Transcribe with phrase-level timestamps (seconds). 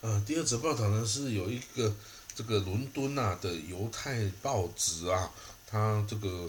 [0.00, 1.92] 呃，第二则报道呢是有一个
[2.32, 5.32] 这个伦敦啊的犹太报纸啊，
[5.66, 6.48] 它这个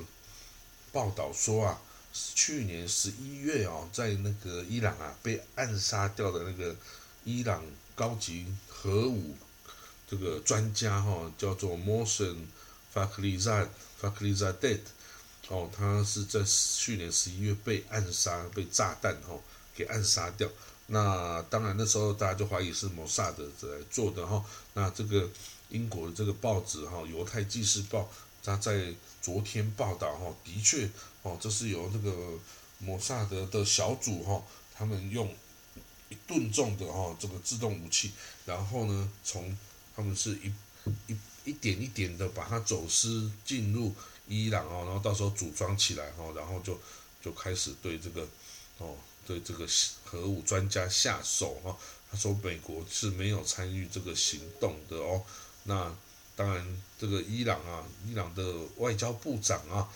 [0.91, 1.81] 报道说啊，
[2.13, 6.75] 去年十一月哦，在那个伊朗啊被暗杀掉的那个
[7.23, 7.63] 伊朗
[7.95, 9.35] 高级核武
[10.07, 12.45] 这个专家哈，叫做 Mohsen
[12.93, 13.69] f a k r i z a d
[13.99, 14.79] Fakrizade，
[15.47, 19.39] 哦，他是在去年十一月被暗杀，被炸弹哈
[19.73, 20.47] 给暗杀掉。
[20.91, 24.43] 那当然那时候大家就怀疑是摩萨德在做的哈。
[24.73, 25.29] 那这个
[25.69, 27.99] 英国的这个报纸哈，《犹太纪事报》，
[28.43, 28.91] 他在
[29.21, 30.89] 昨天报道哈，的确
[31.21, 32.11] 哦，这是由这个
[32.79, 34.43] 摩萨德的小组哈，
[34.75, 35.31] 他们用
[36.09, 38.11] 一吨重的哈这个自动武器，
[38.47, 39.55] 然后呢，从
[39.95, 40.51] 他们是一
[41.05, 43.93] 一一点一点的把它走私进入
[44.27, 46.79] 伊朗哦，然后到时候组装起来哈，然后就
[47.21, 48.27] 就开始对这个
[48.79, 48.95] 哦。
[49.29, 49.67] 对这个
[50.03, 51.77] 核武专家下手哈，
[52.09, 55.21] 他说美国是没有参与这个行动的哦。
[55.65, 55.95] 那
[56.35, 58.43] 当然，这个伊朗啊，伊朗的
[58.77, 59.87] 外交部长啊，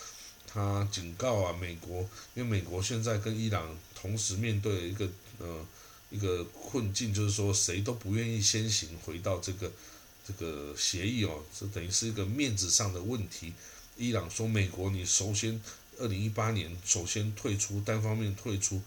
[0.45, 5.09] 他警告啊，美国，因为美国现在跟伊朗同时面对一个
[5.39, 5.65] 呃
[6.11, 9.71] 一个困境，就是说谁都不愿意先行回到这个
[10.23, 13.51] 这个协议哦，这等于是一个面子上的问题。
[13.97, 15.59] 伊朗说，美国你首先
[15.97, 18.79] 二零一八年首先退出，单方面退出。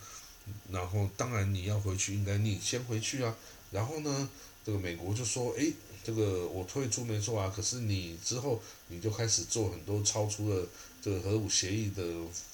[0.71, 3.35] 然后，当然你要回去，应该你先回去啊。
[3.71, 4.29] 然后呢，
[4.65, 5.73] 这个美国就说：“哎，
[6.05, 10.67] 这个我退出没错啊，可是你之后你就开始做很多超出了
[11.03, 12.03] 这个核武协议的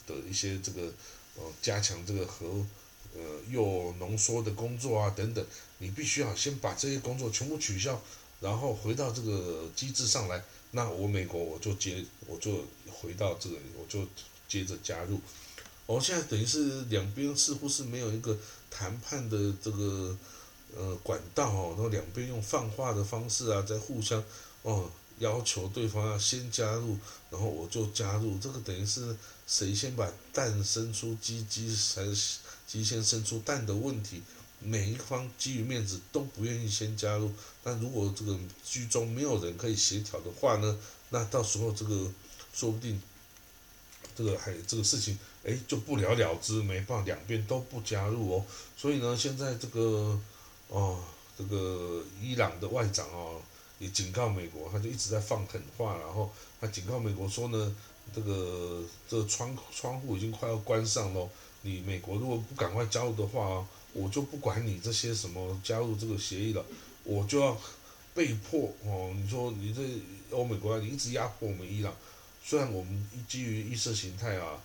[0.07, 0.93] 的一些这个
[1.37, 2.47] 呃加强这个核
[3.15, 5.45] 呃又浓缩的工作啊等等，
[5.79, 8.01] 你必须要先把这些工作全部取消，
[8.41, 10.43] 然后回到这个机制上来。
[10.71, 14.07] 那我美国我就接我就回到这个我就
[14.49, 15.21] 接着加入。”
[15.93, 18.35] 哦，现在等于是两边似乎是没有一个
[18.71, 20.17] 谈判的这个
[20.75, 24.25] 呃管道哦，然后两边用放话的方式啊，在互相
[24.63, 26.97] 哦要求对方要先加入，
[27.31, 29.15] 然后我就加入，这个等于是
[29.47, 34.23] 谁先把蛋生出鸡，鸡还是鸡先生出蛋的问题，
[34.61, 37.31] 每一方基于面子都不愿意先加入，
[37.65, 40.79] 那如果这个居中没有人可以协调的话呢，
[41.11, 42.11] 那到时候这个
[42.55, 42.99] 说不定
[44.15, 45.19] 这个还这个事情。
[45.45, 48.45] 哎，就不了了之，没办法，两边都不加入哦。
[48.77, 50.17] 所以呢，现在这个
[50.69, 51.03] 哦，
[51.37, 53.43] 这个伊朗的外长哦，
[53.81, 57.77] 也警告美国，他就一直在放狠话，然后他警告美国说呢，
[58.15, 61.29] 这个这个窗窗户已经快要关上喽，
[61.63, 66.65] 你美国如果不赶快加入的话，我就不管你这些什么加入这个协议了，
[67.03, 67.61] 我就要
[68.15, 69.13] 被迫哦。
[69.17, 69.83] 你说你这
[70.37, 71.93] 欧美国家，你一直压迫我们伊朗，
[72.45, 74.61] 虽然我们基于意识形态啊。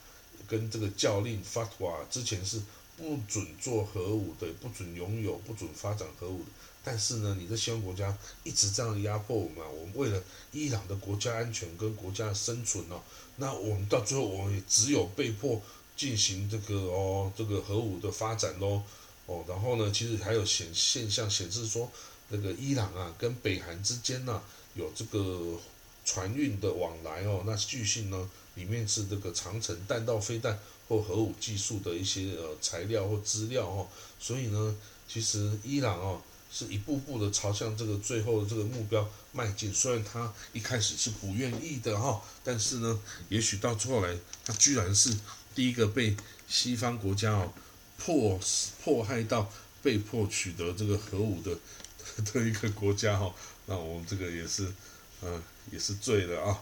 [0.47, 2.61] 跟这个教令 fatwa 之前是
[2.95, 6.45] 不准做核武的，不准拥有，不准发展核武的。
[6.85, 10.23] 但是呢，你的西方国家一直这样压迫我们，我们为了
[10.53, 13.01] 伊朗的国家安全跟国家的生存哦，
[13.35, 15.61] 那我们到最后我们也只有被迫
[15.97, 18.81] 进行这个哦，这个核武的发展喽，
[19.25, 21.91] 哦，然后呢，其实还有显现象显示说，
[22.29, 24.41] 那个伊朗啊跟北韩之间呢
[24.75, 25.59] 有这个
[26.07, 28.29] 船运的往来哦，那据信呢。
[28.57, 30.57] 里面是这个长城弹道飞弹
[30.87, 33.87] 或核武技术的一些呃材料或资料哦，
[34.19, 34.75] 所以呢，
[35.07, 36.19] 其实伊朗哦
[36.51, 39.71] 是一步步的朝向这个最后的这个目标迈进。
[39.71, 45.15] 虽然他一开始是不愿意的哈，但是呢，也许到后来他居然是
[45.53, 47.53] 第一个被西方国家哦
[47.99, 48.39] 迫
[48.83, 49.51] 迫害到
[49.83, 51.55] 被迫取得这个核武的
[52.33, 53.31] 的一个国家哈，
[53.67, 54.73] 那我们这个也是
[55.21, 55.41] 嗯
[55.71, 56.59] 也是醉了啊。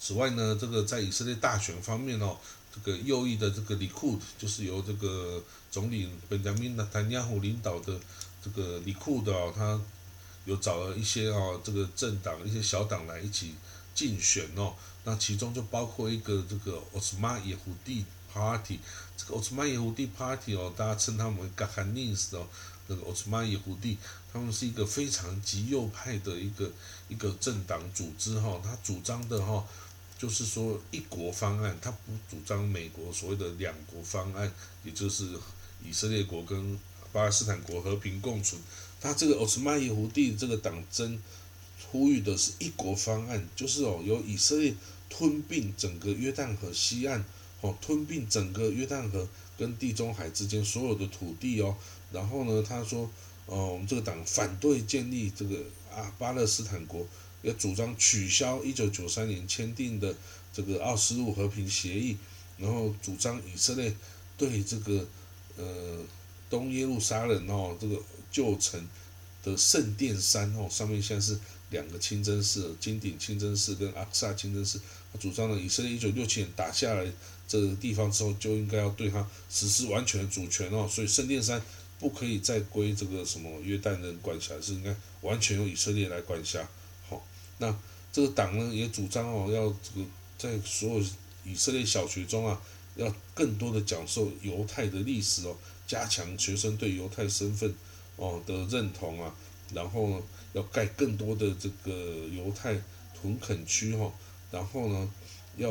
[0.00, 2.36] 此外呢，这个在以色列大选方面哦，
[2.74, 7.98] 这个右翼的这个里库就是由这个总理本贾明·纳坦亚胡领导的
[8.42, 9.80] 这个里库的哦，他
[10.44, 13.54] 有找了一些哦，这个政党一些小党来一起
[13.94, 14.74] 竞选哦。
[15.04, 18.80] 那其中就包括一个这个奥斯曼耶胡地 Party，
[19.16, 22.46] 这个奥斯曼耶胡地 Party 哦，大家称他们 g a h a n i s 哦，
[22.88, 23.96] 那个奥斯曼耶胡地，
[24.32, 26.68] 他们是一个非常极右派的一个
[27.08, 29.64] 一个政党组织哈，他主张的哈。
[30.16, 34.50] 就是说，一国方案，他不主张美国所谓的两国方案，
[34.84, 35.28] 也就是
[35.84, 36.78] 以色列国跟
[37.12, 38.58] 巴勒斯坦国和平共存。
[39.00, 41.20] 他这个奥斯曼耶胡地这个党争
[41.90, 44.74] 呼吁的是一国方案，就是哦，由以色列
[45.10, 47.22] 吞并整个约旦河西岸，
[47.64, 49.26] 哦，吞并整个约旦河
[49.56, 51.74] 跟地中海之间所有的土地哦。
[52.12, 53.10] 然后呢，他说，
[53.46, 55.56] 哦，我们这个党反对建立这个
[55.90, 57.06] 啊巴勒斯坦国。
[57.42, 60.16] 也主张取消一九九三年签订的
[60.50, 62.16] 这个奥斯陆和平协议，
[62.56, 63.94] 然后主张以色列
[64.38, 65.06] 对这个
[65.58, 65.98] 呃
[66.48, 68.00] 东耶路撒冷哦，这个
[68.30, 68.88] 旧城
[69.42, 71.38] 的圣殿山哦，上面现在是
[71.68, 74.80] 两个清真寺，金顶清真寺跟阿克萨清真寺。
[75.12, 77.04] 他主张呢，以色列一九六七年打下来
[77.46, 81.60] 这个地方之后，就应该要对他实施完全的主权哦，所以圣殿山
[81.98, 86.66] 不可以再归这个什么约旦人管辖，是应该完全由以色列来管辖。
[87.08, 87.24] 好，
[87.58, 87.74] 那
[88.12, 90.06] 这个党呢也主张哦，要这个
[90.38, 91.04] 在所有
[91.44, 92.60] 以色列小学中啊，
[92.96, 95.56] 要更多的讲授犹太的历史哦，
[95.86, 97.74] 加强学生对犹太身份
[98.16, 99.34] 哦的认同啊，
[99.72, 100.22] 然后呢，
[100.54, 101.92] 要盖更多的这个
[102.32, 102.74] 犹太
[103.14, 104.12] 屯垦区哈，
[104.50, 105.10] 然后呢，
[105.56, 105.70] 要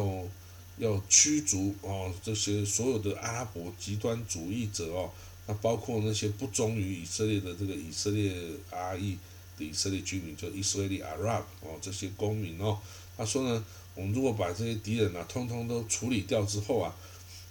[0.77, 5.11] 要驱逐哦这些所有的阿拉伯极端主义者哦，
[5.47, 8.33] 那包括那些不忠于以色列的这个以色列
[8.71, 9.17] R.E
[9.57, 12.79] 的以色列居民，就 Israeli Arab 哦这些公民哦，
[13.17, 13.65] 他说呢。
[13.95, 16.95] 我们如果把这些敌人啊，通通都处理掉之后啊，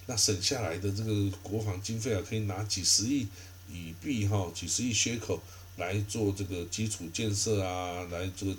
[0.07, 3.25] 那省下来的这个国防经费啊，可以拿几十亿
[3.71, 5.41] 以币哈，几十亿缺口
[5.77, 8.53] 来做这个基础建设啊，来这个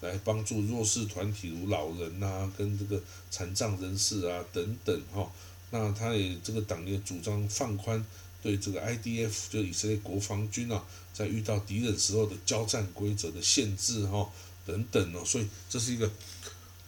[0.00, 5.30] 来帮助弱势团体如老人呐，跟这个残障人士啊等等哈。
[5.70, 8.04] 那他也这个党也主张放宽
[8.42, 14.30] 对这个 IDF 就以色列国防军啊，在遇到敌人时候的交战规则的限制哈
[14.66, 16.10] 等等哦，所以这是一个。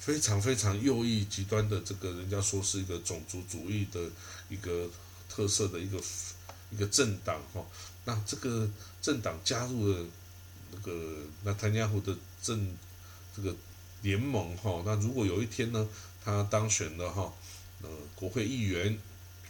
[0.04, 4.00] 非常非常右翼极端的这个，人家说是一个种族主义的
[4.48, 4.90] 一个
[5.28, 5.96] 特色的一个
[6.72, 7.64] 一个政党哈。
[8.04, 8.68] 那这个
[9.00, 10.04] 政党加入了
[10.72, 12.12] 那个那坦尼亚胡的
[12.42, 12.76] 政
[13.36, 13.54] 这个
[14.02, 14.82] 联盟哈。
[14.84, 15.88] 那如果有一天呢，
[16.24, 17.32] 他当选了哈，
[17.82, 18.98] 呃，国会议员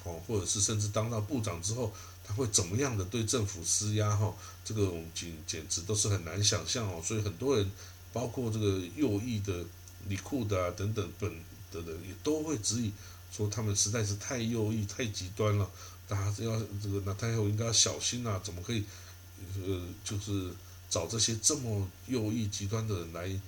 [0.04, 1.92] 哦，或者是甚至当到部长之后，
[2.24, 4.34] 他会怎么样的对政府施压哈？
[4.64, 7.02] 这个简简直都是很难想象哦。
[7.04, 7.70] 所以很多人，
[8.12, 9.64] 包括这个右翼的。
[10.08, 11.30] 李库的等等本
[11.70, 12.92] 的人也都会质疑
[13.30, 15.70] 说他们实在是太右翼太极端了，
[16.08, 18.82] 大家要这个那太后应该要小心啊，怎么可以
[19.64, 20.50] 呃就是
[20.90, 23.40] 找这些这么右翼极端的人来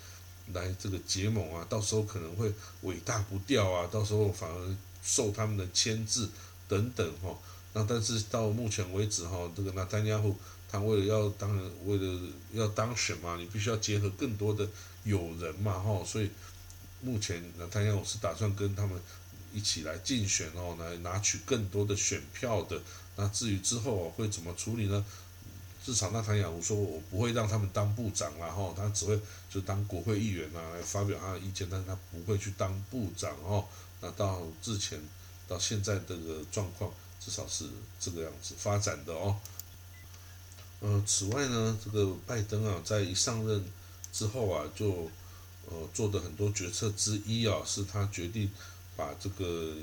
[0.53, 1.67] 来这个结盟啊？
[1.69, 2.53] 到时候可能会
[2.83, 6.29] 尾大不掉啊，到时候反而受他们的牵制
[6.69, 7.37] 等等哈。
[7.73, 10.37] 那但是到目前为止哈，这个那丹家户
[10.71, 12.21] 他为了要当然为了
[12.53, 14.69] 要当选嘛，你必须要结合更多的。
[15.05, 16.31] 友人嘛，哈，所以
[17.03, 18.99] 目前那他要我是打算跟他们
[19.53, 22.81] 一起来竞选哦，来拿取更多的选票的。
[23.15, 25.05] 那至于之后会怎么处理呢？
[25.85, 29.21] 至少那谭雅虎说，我不会让他们当部长然后，他只会
[29.51, 33.67] 就当国会议员啊，来发表他的意见，但是他不会去当部长哦。
[34.01, 34.99] 那到之前
[35.47, 36.91] 到现在这个状况，
[37.21, 37.67] 至少是
[38.01, 39.37] 这个样子发展的哦。
[40.81, 43.65] 呃，此外呢，这个拜登啊，在一上任。
[44.13, 45.11] 之后啊，就
[45.69, 48.49] 呃做的很多决策之一啊，是他决定
[48.95, 49.75] 把这个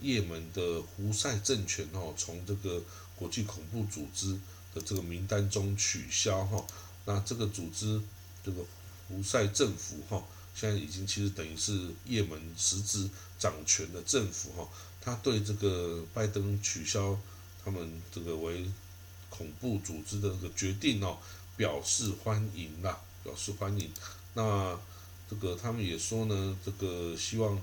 [0.00, 2.82] 也门的胡塞政权哦，从这个
[3.14, 4.36] 国际恐怖组织
[4.74, 6.64] 的这个名单中取消哈。
[7.04, 8.00] 那这个组织
[8.44, 8.62] 这个
[9.08, 10.24] 胡塞政府哈，
[10.54, 13.08] 现在已经其实等于是也门实质
[13.38, 14.68] 掌权的政府哈。
[15.00, 17.18] 他对这个拜登取消
[17.64, 18.66] 他们这个为
[19.28, 21.18] 恐怖组织的这个决定哦，
[21.56, 23.00] 表示欢迎啦。
[23.24, 23.88] 表示欢迎。
[24.34, 24.76] 那
[25.30, 27.54] 这个他们也说呢，这个希望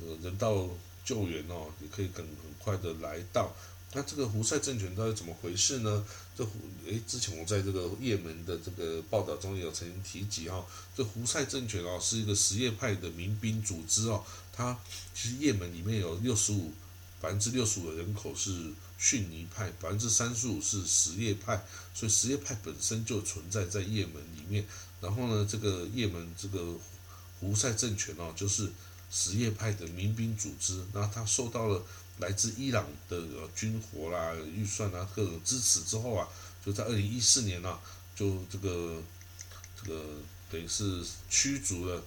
[0.00, 0.68] 呃人道
[1.04, 3.52] 救援哦，也可以很很快的来到。
[3.94, 6.04] 那这个胡塞政权到底怎么回事呢？
[6.36, 10.66] 这胡诶，之前我在这个也门的这个报道中有曾经提及哈，
[10.96, 14.76] 这胡塞政权哦是一个什叶派的民兵组织哦，它
[15.14, 16.72] 其实也门里面有六十五
[17.20, 21.64] 百分之六十五的人口是逊尼派，百分之三十五是什叶派，
[21.94, 24.66] 所以什叶派本身就存在在也门里面。
[25.00, 26.74] 然后呢，这个也门这个
[27.38, 28.72] 胡塞政权哦，就是
[29.10, 30.84] 什叶派的民兵组织。
[30.92, 31.84] 那他受到了
[32.18, 33.22] 来自伊朗的
[33.54, 36.28] 军火啦、预算啊各种支持之后啊，
[36.64, 37.78] 就在二零一四年呢，
[38.14, 39.02] 就这个
[39.82, 40.04] 这个
[40.50, 42.02] 等于是驱逐了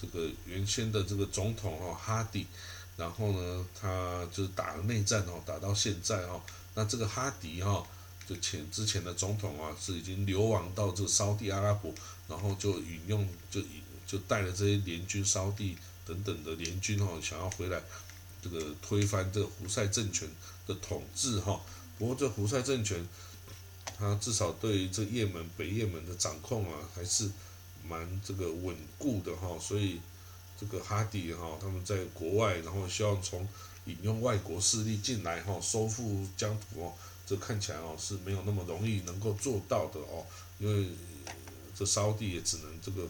[0.00, 2.46] 这个原先的这个总统哦哈迪。
[2.96, 6.42] 然后呢，他就是打了内战哦，打到现在哦。
[6.74, 7.86] 那这个哈迪哈。
[8.24, 11.92] 就前之前的总统啊，是已经流亡到这个沙地阿拉伯，
[12.28, 17.82] 然后就引用就引就带了这些联军沙地等等的联军哦，想要回来
[18.42, 20.28] 这个推翻这个胡塞政权
[20.66, 21.60] 的统治哈。
[21.98, 23.08] 不过这胡塞政权，
[23.96, 27.30] 他至少对于这也门北也门的掌控啊，还是
[27.86, 29.56] 蛮这个稳固的哈。
[29.60, 30.00] 所以
[30.58, 33.48] 这个哈迪哈，他们在国外，然后希望从
[33.84, 36.92] 引用外国势力进来哈，收复疆土哦。
[37.24, 40.26] 这看起来哦是没有那么容易能够做到的哦，
[40.58, 40.90] 因为
[41.74, 43.04] 这烧地也只能这个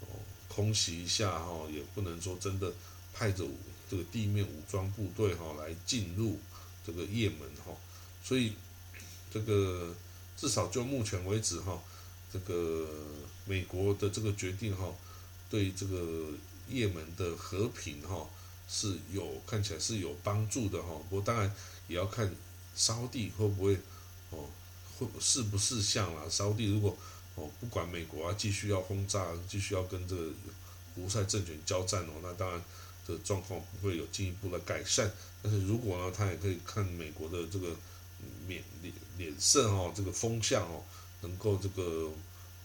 [0.00, 0.06] 哦
[0.48, 2.70] 空袭一下哈，也不能说真的
[3.14, 3.42] 派着
[3.90, 6.38] 这个地面武装部队哈来进入
[6.86, 7.72] 这个也门哈，
[8.22, 8.52] 所以
[9.32, 9.94] 这个
[10.36, 11.82] 至少就目前为止哈，
[12.32, 12.88] 这个
[13.46, 14.92] 美国的这个决定哈，
[15.48, 16.28] 对这个
[16.68, 18.28] 也门的和平哈
[18.68, 20.88] 是有看起来是有帮助的哈。
[21.08, 21.54] 不过当然
[21.88, 22.34] 也要看
[22.74, 23.78] 沙地会不会
[24.30, 24.48] 哦，
[24.98, 26.22] 会是不是像啦？
[26.28, 26.96] 沙地如果
[27.34, 30.30] 哦不管美国啊继续要轰炸，继续要跟这个
[30.94, 32.62] 胡塞政权交战哦，那当然
[33.06, 35.10] 的状况不会有进一步的改善。
[35.42, 37.76] 但是如果呢，他也可以看美国的这个
[38.48, 40.82] 脸脸脸色哦，这个风向哦，
[41.20, 42.10] 能够这个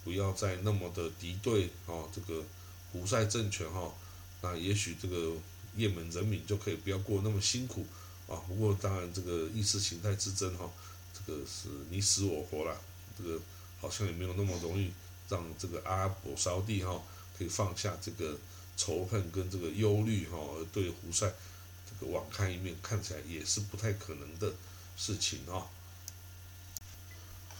[0.03, 2.43] 不要再那么的敌对哦，这个
[2.91, 3.93] 胡塞政权哈，
[4.41, 5.33] 那也许这个
[5.75, 7.85] 也门人民就可以不要过那么辛苦
[8.27, 8.39] 啊。
[8.47, 10.71] 不过当然这个意识形态之争哈，
[11.13, 12.79] 这个是你死我活了，
[13.17, 13.39] 这个
[13.81, 14.91] 好像也没有那么容易
[15.27, 17.01] 让这个阿拉伯沙地哈
[17.37, 18.37] 可以放下这个
[18.79, 21.29] 仇恨跟这个忧虑哈，而对胡塞。
[21.89, 24.53] 这个网开一面，看起来也是不太可能的
[24.95, 25.67] 事情啊。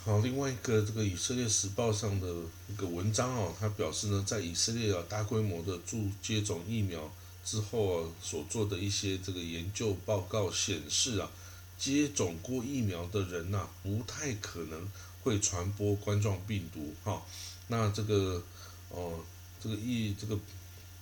[0.05, 2.33] 好，另外一个这个以色列时报上的
[2.69, 7.11] 一个文章哦，他表示呢，在以色列啊大规模的注接种疫苗
[7.43, 11.29] 之后啊，所做的一些这个研究报告显示啊，
[11.77, 14.89] 接种过疫苗的人呐，不太可能
[15.21, 17.21] 会传播冠状病毒哈。
[17.67, 18.41] 那这个
[18.89, 19.19] 哦，
[19.61, 20.39] 这个疫这个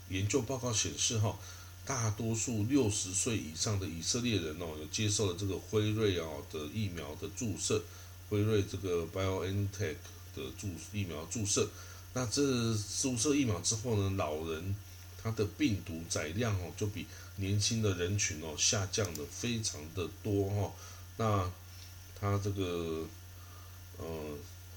[0.10, 1.38] 研究报告显示哈。
[1.86, 7.82] 大多数六十岁以上的以色列人哦，有接受了这个辉瑞啊的疫苗的注射，
[8.30, 9.96] 辉瑞这个 BioNTech
[10.36, 11.70] 的注疫苗注射。
[12.14, 12.44] 那这
[13.02, 14.76] 注射疫苗之后呢，老人
[15.24, 17.06] 他的病毒载量哦，就比
[17.38, 20.74] 年轻的人群哦下降的非常的多哈。
[21.16, 21.50] 那
[22.20, 23.08] 他这个
[23.98, 24.06] 呃，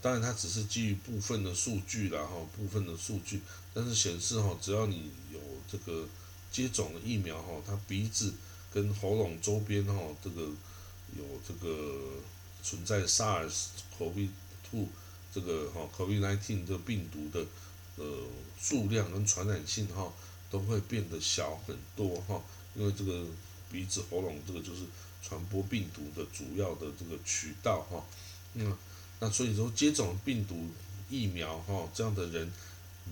[0.02, 3.40] 当然它只是基于部分的数据啦哈，部分的数据，
[3.74, 5.40] 但是显示哈，只要你有
[5.70, 6.08] 这个。
[6.52, 8.34] 接种的疫苗哈，它鼻子
[8.72, 10.40] 跟喉咙周边哈，这个
[11.16, 12.20] 有这个
[12.60, 14.88] 存在 SARS-CoV-2
[15.32, 17.46] 这个哈 COVID-19 这个病毒的
[17.94, 18.04] 呃
[18.58, 20.12] 数量跟传染性哈，
[20.50, 22.42] 都会变得小很多哈，
[22.74, 23.24] 因为这个
[23.70, 24.82] 鼻子喉咙这个就是
[25.22, 28.04] 传播病毒的主要的这个渠道哈，
[28.54, 28.76] 嗯，
[29.20, 30.68] 那所以说接种病毒
[31.08, 32.52] 疫苗哈，这样的人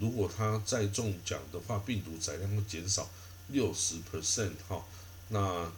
[0.00, 3.08] 如果他再中奖的话，病毒载量会减少。
[3.50, 4.84] 六十 percent 哈，
[5.30, 5.72] 那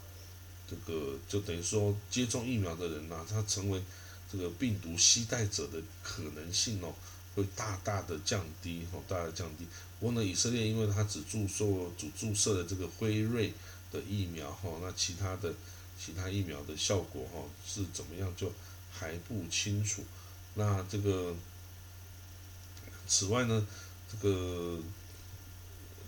[0.68, 3.80] 这个就等于说接种疫苗的人呐，他成为
[4.28, 6.92] 这个病毒携带者的可能性哦，
[7.36, 9.64] 会大大的降低哦，大大降低。
[10.00, 11.64] 不过呢，以色列因为他只注射
[11.96, 13.52] 只注射了这个辉瑞
[13.92, 15.54] 的疫苗哈，那其他的
[15.96, 18.52] 其他疫苗的效果哈是怎么样就
[18.90, 20.02] 还不清楚。
[20.54, 21.34] 那这个
[23.06, 23.66] 此外呢，
[24.10, 24.80] 这个。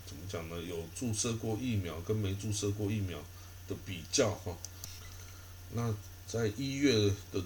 [0.05, 0.61] 怎么讲呢？
[0.61, 3.17] 有注射过疫苗跟没注射过疫苗
[3.67, 4.55] 的比较哈。
[5.73, 5.95] 那
[6.27, 6.93] 在一月
[7.31, 7.41] 的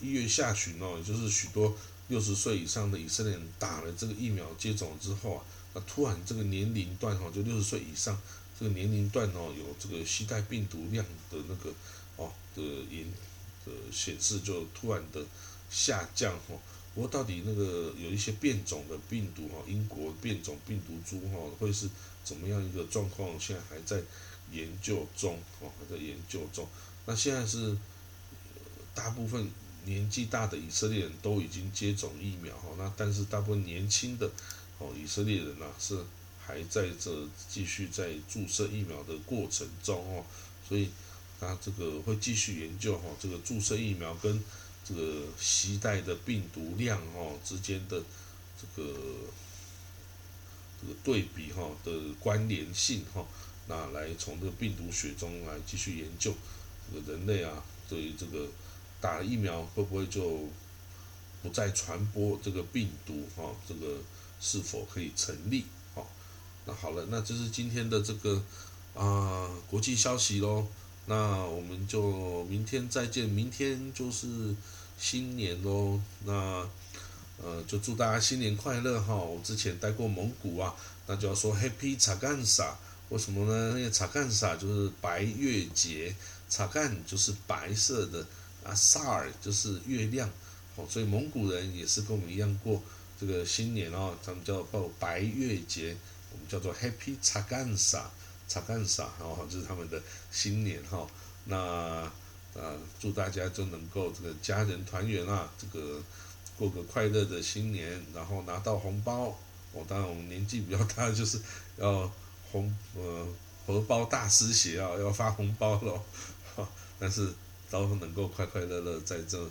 [0.00, 1.74] 一月下旬哦，也就是许多
[2.08, 8.20] 六十岁以上的以色列人打了这个疫苗接种之后啊，那突然这个年龄段哈，就六十岁以上
[8.58, 11.72] 这个年龄段哦，有这个携带病毒量的那个
[12.16, 13.10] 哦的研
[13.64, 15.24] 的显示就突然的
[15.70, 16.54] 下降哈。
[16.92, 21.88] 不过到底那个有一些变种的病毒哈，英国变种病毒株哈，会是
[22.24, 23.38] 怎么样一个状况？
[23.38, 24.02] 现在还在
[24.50, 26.66] 研究中哦，还在研究中。
[27.06, 27.76] 那现在是
[28.92, 29.48] 大部分
[29.84, 34.28] 年纪大的以色列人都已经接种疫苗哈，那但是大部分年轻的
[34.78, 35.96] 哦以色列人呐是
[36.44, 40.24] 还在这继续在注射疫苗的过程中哦，
[40.68, 40.90] 所以
[41.38, 44.42] 他这个会继续研究哈，这个注射疫苗跟。
[44.90, 48.02] 这个携带的病毒量哈之间的
[48.60, 48.98] 这个
[50.80, 53.24] 这个对比哈的关联性哈，
[53.68, 56.34] 那来从这个病毒学中来继续研究
[56.92, 58.48] 这个人类啊对于这个
[59.00, 60.48] 打了疫苗会不会就
[61.40, 63.98] 不再传播这个病毒哈，这个
[64.40, 66.04] 是否可以成立哈？
[66.66, 68.42] 那好了，那这是今天的这个
[68.94, 70.66] 啊国际消息喽。
[71.10, 74.54] 那我们就明天再见，明天就是
[74.96, 76.00] 新年喽。
[76.24, 76.32] 那
[77.42, 79.16] 呃，就祝大家新年快乐哈！
[79.16, 80.72] 我之前待过蒙古啊，
[81.08, 83.76] 那就要说 Happy 查干萨，为什么呢？
[83.76, 86.14] 因为查干萨就是白月节，
[86.48, 88.24] 查干就是白色的
[88.62, 90.30] 啊，萨尔就是月亮，
[90.76, 92.80] 哦，所以蒙古人也是跟我们一样过
[93.18, 95.96] 这个新年哦，他们叫报白月节，
[96.30, 98.08] 我们叫做 Happy 查干萨。
[98.50, 99.04] 查干啥？
[99.20, 100.02] 哦，这是他们的
[100.32, 101.06] 新年哈。
[101.44, 106.02] 那啊，祝大家就能够这个家人团圆啊，这个
[106.58, 109.38] 过个快乐的新年，然后拿到红包。
[109.72, 111.40] 我当然我们年纪比较大， 就是
[111.76, 112.10] 要
[112.50, 113.28] 红呃
[113.64, 116.02] 荷包大失血啊，要发红包了。
[116.98, 117.32] 但是
[117.70, 119.50] 都能够快快乐乐在这这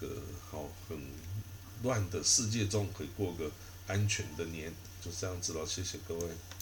[0.00, 0.20] 这个
[0.50, 0.98] 好很
[1.82, 3.50] 乱的世界中可以过个
[3.86, 6.26] 安全的年，就这样子了，谢谢各位。